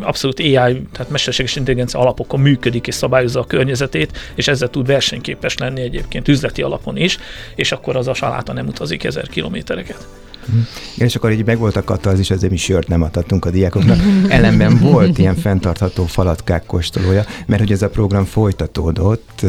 [0.00, 5.56] abszolút AI, tehát mesterséges intelligencia alapokon működik és szabályozza a környezetét, és ezzel tud versenyképes
[5.56, 7.18] lenni egyébként üzleti alapon is,
[7.54, 10.06] és akkor az a saláta nem utazik ezer kilométereket.
[10.94, 13.98] Igen, és akkor így meg volt a katarzis, ezért mi sört nem adhattunk a diákoknak.
[14.28, 19.46] Ellenben volt ilyen fenntartható falatkák kóstolója, mert hogy ez a program folytatódott,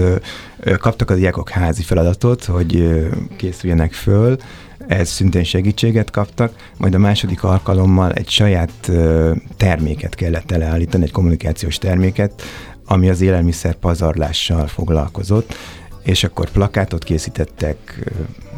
[0.80, 2.98] kaptak a diákok házi feladatot, hogy
[3.36, 4.38] készüljenek föl,
[4.88, 8.92] ez szintén segítséget kaptak, majd a második alkalommal egy saját
[9.58, 12.42] terméket kellett eleállítani, egy kommunikációs terméket,
[12.86, 15.56] ami az élelmiszer pazarlással foglalkozott,
[16.04, 18.04] és akkor plakátot készítettek,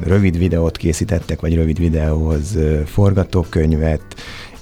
[0.04, 4.02] rövid videót készítettek, vagy rövid videóhoz forgatókönyvet,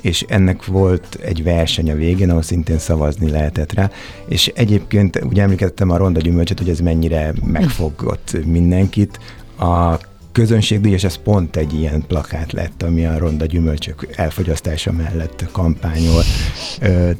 [0.02, 3.92] és ennek volt egy verseny a végén, ahol szintén szavazni lehetett rá,
[4.28, 9.20] és egyébként ugye emlékeztem a ronda gyümölcsöt, hogy ez mennyire megfogott mindenkit,
[9.60, 9.98] a
[10.38, 16.24] közönségdíj, és ez pont egy ilyen plakát lett, ami a ronda gyümölcsök elfogyasztása mellett kampányol.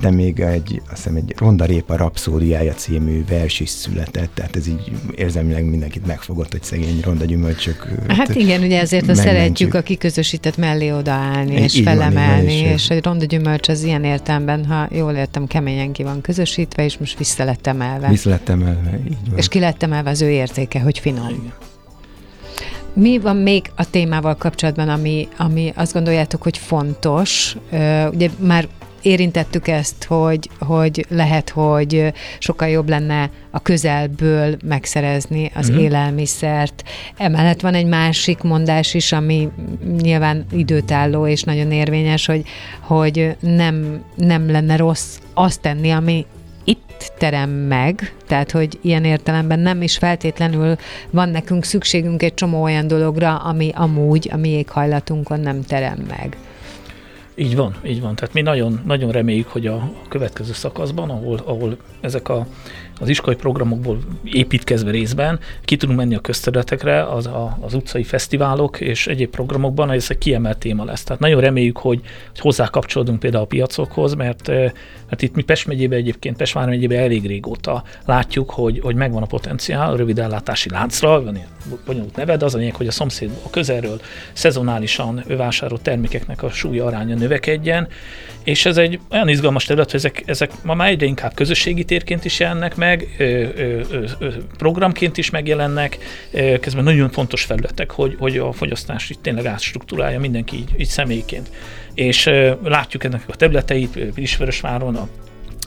[0.02, 4.68] De még egy, azt hiszem, egy ronda répa rapszódiája című vers is született, tehát ez
[4.68, 7.88] így érzelmileg mindenkit megfogott, hogy szegény ronda gyümölcsök.
[8.08, 12.90] Hát igen, ugye ezért a szeretjük a kiközösített mellé odaállni és így felemelni, van, és
[12.90, 17.18] egy ronda gyümölcs az ilyen értelemben, ha jól értem, keményen ki van közösítve, és most
[17.18, 18.08] vissza lett emelve.
[18.10, 19.38] Vissza lett emelve, így van.
[19.38, 21.30] És ki lett emelve az ő értéke, hogy finom.
[21.30, 21.67] Igen.
[23.00, 27.56] Mi van még a témával kapcsolatban, ami, ami azt gondoljátok, hogy fontos?
[28.12, 28.68] Ugye már
[29.02, 35.80] érintettük ezt, hogy, hogy lehet, hogy sokkal jobb lenne a közelből megszerezni az mm-hmm.
[35.80, 36.84] élelmiszert.
[37.18, 39.50] Emellett van egy másik mondás is, ami
[40.02, 42.44] nyilván időtálló és nagyon érvényes, hogy,
[42.80, 46.26] hogy nem, nem lenne rossz azt tenni, ami
[46.68, 50.76] itt terem meg, tehát hogy ilyen értelemben nem is feltétlenül
[51.10, 56.38] van nekünk szükségünk egy csomó olyan dologra, ami amúgy a mi éghajlatunkon nem terem meg.
[57.36, 58.16] Így van, így van.
[58.16, 62.48] Tehát mi nagyon, nagyon reméljük, hogy a következő szakaszban, ahol, ahol ezek a
[63.00, 68.80] az iskolai programokból építkezve részben ki tudunk menni a közterületekre, az, a, az utcai fesztiválok
[68.80, 71.04] és egyéb programokban, ez egy kiemelt téma lesz.
[71.04, 72.02] Tehát nagyon reméljük, hogy,
[72.38, 77.26] hogy kapcsolódunk például a piacokhoz, mert, mert itt mi Pest megyében egyébként, Pest megyében elég
[77.28, 81.48] régóta látjuk, hogy, hogy megvan a potenciál a rövid ellátási láncra, van ilyen
[81.86, 84.02] bonyolult neved, az a lényeg, hogy a szomszéd a közelről
[84.34, 87.88] szezonálisan vásárolt termékeknek a súlya aránya növekedjen,
[88.44, 92.26] és ez egy olyan izgalmas terület, hogy ezek, ezek ma már egyre inkább közösségi térként
[92.26, 93.08] is jelennek meg,
[94.58, 95.98] programként is megjelennek,
[96.60, 101.50] közben nagyon fontos felületek, hogy, hogy a fogyasztás itt tényleg átstruktúrálja mindenki így, így személyként.
[101.94, 102.30] És
[102.64, 105.08] látjuk ennek a területeit, Pilisvörösváron, a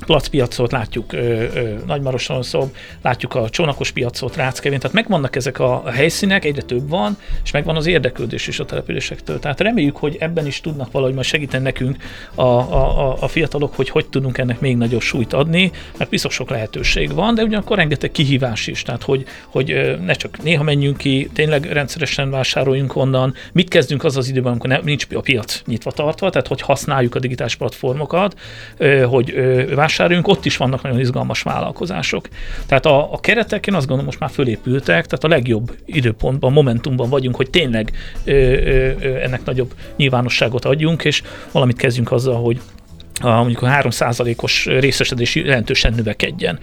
[0.06, 2.70] placpiacot, látjuk ö, ö, Nagymaroson szó,
[3.02, 7.76] látjuk a csónakos piacot, Ráckevén, tehát megvannak ezek a, helyszínek, egyre több van, és megvan
[7.76, 9.38] az érdeklődés is a településektől.
[9.38, 11.96] Tehát reméljük, hogy ebben is tudnak valahogy majd segíteni nekünk
[12.34, 16.50] a, a, a fiatalok, hogy hogy tudunk ennek még nagyobb súlyt adni, mert biztos sok
[16.50, 21.30] lehetőség van, de ugyanakkor rengeteg kihívás is, tehát hogy, hogy ne csak néha menjünk ki,
[21.34, 26.30] tényleg rendszeresen vásároljunk onnan, mit kezdünk az az időben, amikor nincs a piac nyitva tartva,
[26.30, 28.38] tehát hogy használjuk a digitális platformokat,
[29.08, 29.34] hogy
[29.90, 32.28] vásároljunk, ott is vannak nagyon izgalmas vállalkozások.
[32.66, 37.08] Tehát a, a keretek, én azt gondolom, most már fölépültek, tehát a legjobb időpontban, momentumban
[37.08, 37.92] vagyunk, hogy tényleg
[38.24, 41.22] ö, ö, ö, ennek nagyobb nyilvánosságot adjunk, és
[41.52, 42.60] valamit kezdjünk azzal, hogy
[43.20, 46.58] a, mondjuk a 3%-os részesedés jelentősen növekedjen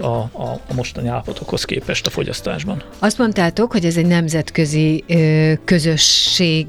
[0.00, 2.82] a, a, a mostani állapotokhoz képest a fogyasztásban.
[2.98, 5.04] Azt mondtátok, hogy ez egy nemzetközi
[5.64, 6.66] közösség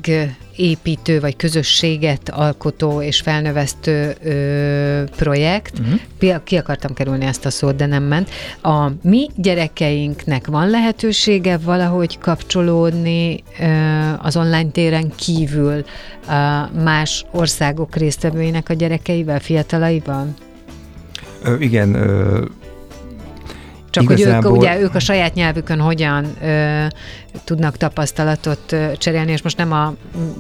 [0.58, 5.80] építő vagy közösséget alkotó és felnövesztő ö, projekt.
[5.80, 6.44] Uh-huh.
[6.44, 8.30] Ki akartam kerülni ezt a szót, de nem ment.
[8.62, 13.66] A mi gyerekeinknek van lehetősége valahogy kapcsolódni ö,
[14.22, 16.34] az online téren kívül ö,
[16.84, 20.34] más országok résztvevőinek a gyerekeivel, fiatalaival?
[21.44, 22.46] Ö, igen, ö,
[24.02, 24.50] csak Igazából...
[24.52, 26.86] hogy ők, ugye, ők a saját nyelvükön hogyan ö,
[27.44, 29.94] tudnak tapasztalatot ö, cserélni, és most nem a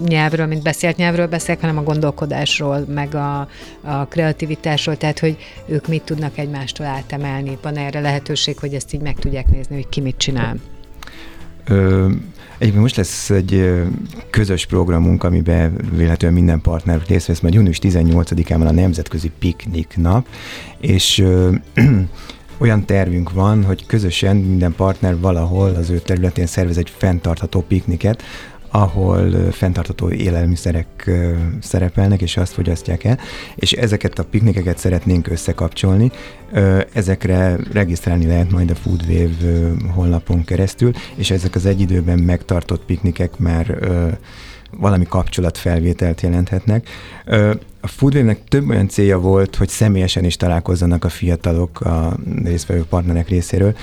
[0.07, 3.47] nyelvről, mint beszélt nyelvről beszélek, hanem a gondolkodásról, meg a,
[3.81, 7.57] a kreativitásról, tehát hogy ők mit tudnak egymástól átemelni.
[7.61, 10.55] Van erre lehetőség, hogy ezt így meg tudják nézni, hogy ki mit csinál?
[11.67, 12.09] Ö,
[12.57, 13.73] Egyébként most lesz egy
[14.29, 19.93] közös programunk, amiben véletlenül minden partner részt vesz, majd június 18-án van a Nemzetközi Piknik
[19.97, 20.27] Nap,
[20.77, 21.23] és
[22.57, 28.23] olyan tervünk van, hogy közösen minden partner valahol az ő területén szervez egy fenntartható pikniket,
[28.71, 31.11] ahol fenntartható élelmiszerek
[31.61, 33.19] szerepelnek, és azt fogyasztják el,
[33.55, 36.11] és ezeket a piknikeket szeretnénk összekapcsolni.
[36.93, 43.37] Ezekre regisztrálni lehet majd a Foodwave honlapon keresztül, és ezek az egy időben megtartott piknikek
[43.37, 43.77] már
[44.71, 46.87] valami kapcsolatfelvételt jelenthetnek.
[47.88, 53.30] A Foodwave-nek több olyan célja volt, hogy személyesen is találkozzanak a fiatalok a résztvevő partnerek
[53.30, 53.76] részéről.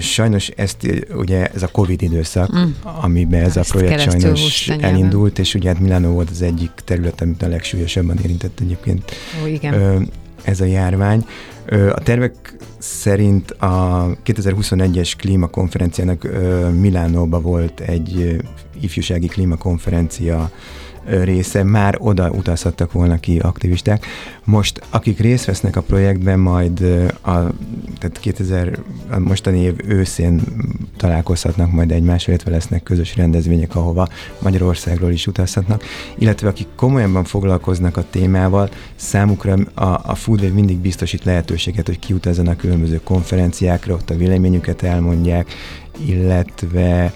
[0.00, 2.70] Sajnos ezt ugye ez a Covid időszak, mm.
[2.82, 7.20] amiben ez ezt a projekt sajnos elindult, és ugye hát Milano volt az egyik terület,
[7.20, 9.12] amit a legsúlyosabban érintett egyébként
[9.42, 10.08] Ó, igen.
[10.44, 11.26] ez a járvány.
[11.70, 16.28] A tervek szerint a 2021-es klímakonferenciának
[16.80, 18.36] Milánóban volt egy
[18.80, 20.50] ifjúsági klímakonferencia
[21.04, 24.06] része, már oda utazhattak volna ki aktivisták.
[24.44, 26.80] Most, akik részt vesznek a projektben, majd
[27.22, 27.30] a,
[27.98, 28.78] tehát 2000,
[29.10, 30.40] a mostani év őszén
[30.96, 34.08] találkozhatnak majd egymás, illetve lesznek közös rendezvények, ahova
[34.38, 35.82] Magyarországról is utazhatnak,
[36.18, 42.62] illetve akik komolyan foglalkoznak a témával, számukra a, a Foodwave mindig biztosít lehetőséget, hogy kiutazzanak
[42.74, 45.54] különböző konferenciákra, ott a véleményüket elmondják,
[46.06, 47.12] illetve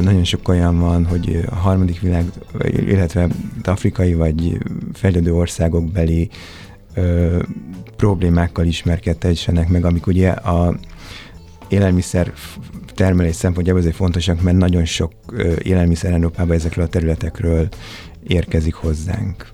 [0.00, 2.24] nagyon sok olyan van, hogy a harmadik világ,
[2.62, 3.28] illetve
[3.62, 4.58] afrikai vagy
[4.92, 6.28] fejlődő országok beli
[6.94, 7.42] ö,
[7.96, 10.76] problémákkal ismerkedhessenek meg, amik ugye a
[11.68, 12.32] élelmiszer
[12.94, 15.12] termelés szempontjából azért fontosak, mert nagyon sok
[15.62, 17.68] élelmiszer Európában ezekről a területekről
[18.26, 19.53] érkezik hozzánk.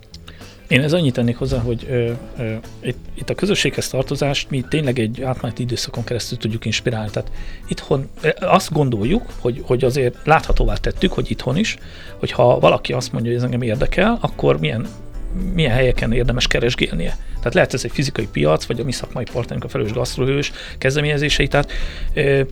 [0.71, 4.99] Én ez annyit tennék hozzá, hogy ö, ö, itt, itt a közösséghez tartozást mi tényleg
[4.99, 7.11] egy átmeneti időszakon keresztül tudjuk inspirálni.
[7.11, 7.31] Tehát
[7.69, 8.09] itthon
[8.41, 11.77] azt gondoljuk, hogy, hogy azért láthatóvá tettük, hogy itthon is,
[12.19, 14.87] hogy ha valaki azt mondja, hogy ez engem érdekel, akkor milyen
[15.55, 17.17] milyen helyeken érdemes keresgélnie.
[17.37, 21.49] Tehát lehet ez egy fizikai piac, vagy a mi szakmai partnerünk a felelős gasztrohős kezdeményezései,
[21.49, 21.73] tehát
[22.15, 22.43] ö,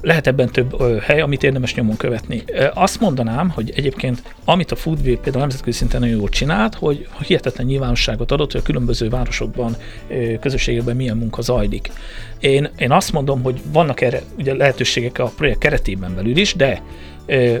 [0.00, 2.42] lehet ebben több ö, hely, amit érdemes nyomon követni.
[2.46, 7.08] Ö, azt mondanám, hogy egyébként amit a Foodway például nemzetközi szinten nagyon jól csinált, hogy
[7.26, 9.76] hihetetlen nyilvánosságot adott, hogy a különböző városokban,
[10.08, 11.90] ö, közösségekben milyen munka zajlik.
[12.40, 16.82] Én, én azt mondom, hogy vannak erre ugye lehetőségek a projekt keretében belül is, de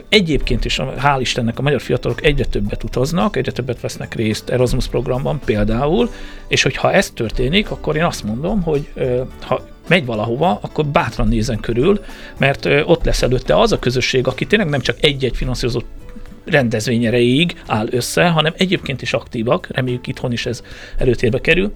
[0.08, 4.88] Egyébként is, hál' Istennek a magyar fiatalok egyre többet utaznak, egyre többet vesznek részt Erasmus
[4.88, 6.10] programban például,
[6.48, 8.88] és hogyha ez történik, akkor én azt mondom, hogy
[9.40, 12.04] ha megy valahova, akkor bátran nézen körül,
[12.36, 15.86] mert ott lesz előtte az a közösség, aki tényleg nem csak egy-egy finanszírozott
[16.44, 20.62] rendezvény áll össze, hanem egyébként is aktívak, reméljük itthon is ez
[20.98, 21.72] előtérbe kerül,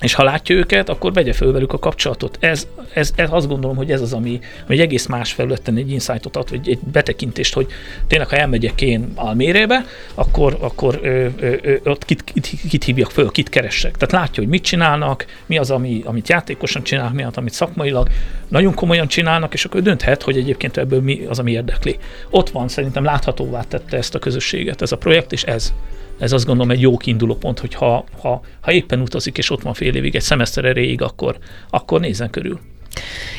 [0.00, 2.36] és ha látja őket, akkor vegye föl velük a kapcsolatot.
[2.40, 5.90] Ez, ez, ez azt gondolom, hogy ez az, ami, ami egy egész más felületen egy
[5.90, 7.66] insightot ad, vagy egy betekintést, hogy
[8.06, 9.84] tényleg, ha elmegyek én Almérébe,
[10.14, 13.96] akkor, akkor ö, ö, ö, ott kit, kit, kit hívjak föl, kit keressek.
[13.96, 18.08] Tehát látja, hogy mit csinálnak, mi az, ami, amit játékosan csinálnak, mi az, amit szakmailag
[18.48, 21.98] nagyon komolyan csinálnak, és akkor dönthet, hogy egyébként ebből mi az, ami érdekli.
[22.30, 25.72] Ott van, szerintem láthatóvá tette ezt a közösséget, ez a projekt, és ez
[26.18, 29.62] ez azt gondolom egy jó kiinduló pont, hogy ha, ha, ha éppen utazik, és ott
[29.62, 31.38] van fél évig, egy szemeszter erejéig, akkor,
[31.70, 32.60] akkor nézzen körül.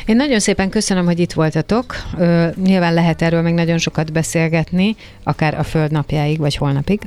[0.06, 1.95] Én nagyon szépen köszönöm, hogy itt voltatok.
[2.18, 7.00] Ö, nyilván lehet erről még nagyon sokat beszélgetni, akár a Föld napjáig, vagy holnapig,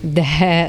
[0.00, 0.24] de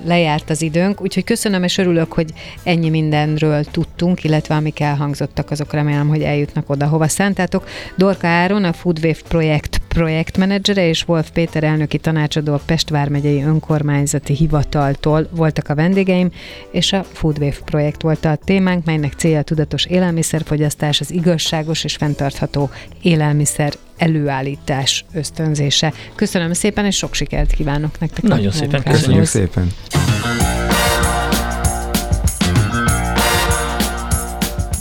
[0.06, 5.74] lejárt az időnk, úgyhogy köszönöm, és örülök, hogy ennyi mindenről tudtunk, illetve amik elhangzottak, azok
[5.74, 7.68] remélem, hogy eljutnak oda, hova szántátok.
[7.98, 14.34] Dorka Áron, a Foodwave projekt projektmenedzsere, és Wolf Péter elnöki tanácsadó a Pest vármegyei önkormányzati
[14.34, 16.32] hivataltól voltak a vendégeim,
[16.72, 22.70] és a Foodwave projekt volt a témánk, melynek célja tudatos élelmiszerfogyasztás, az igazságos és fenntartható
[23.02, 25.94] élelmiszer előállítás ösztönzése.
[26.16, 28.24] Köszönöm szépen, és sok sikert kívánok nektek.
[28.24, 29.72] Nagyon szépen köszönjük szépen.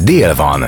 [0.04, 0.64] Dél van.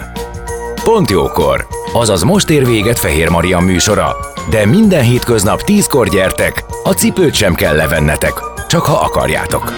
[0.84, 1.66] Pont jókor.
[1.92, 4.16] Azaz most ér véget Fehér Maria műsora.
[4.50, 8.32] De minden hétköznap tízkor gyertek, a cipőt sem kell levennetek,
[8.68, 9.72] csak ha akarjátok.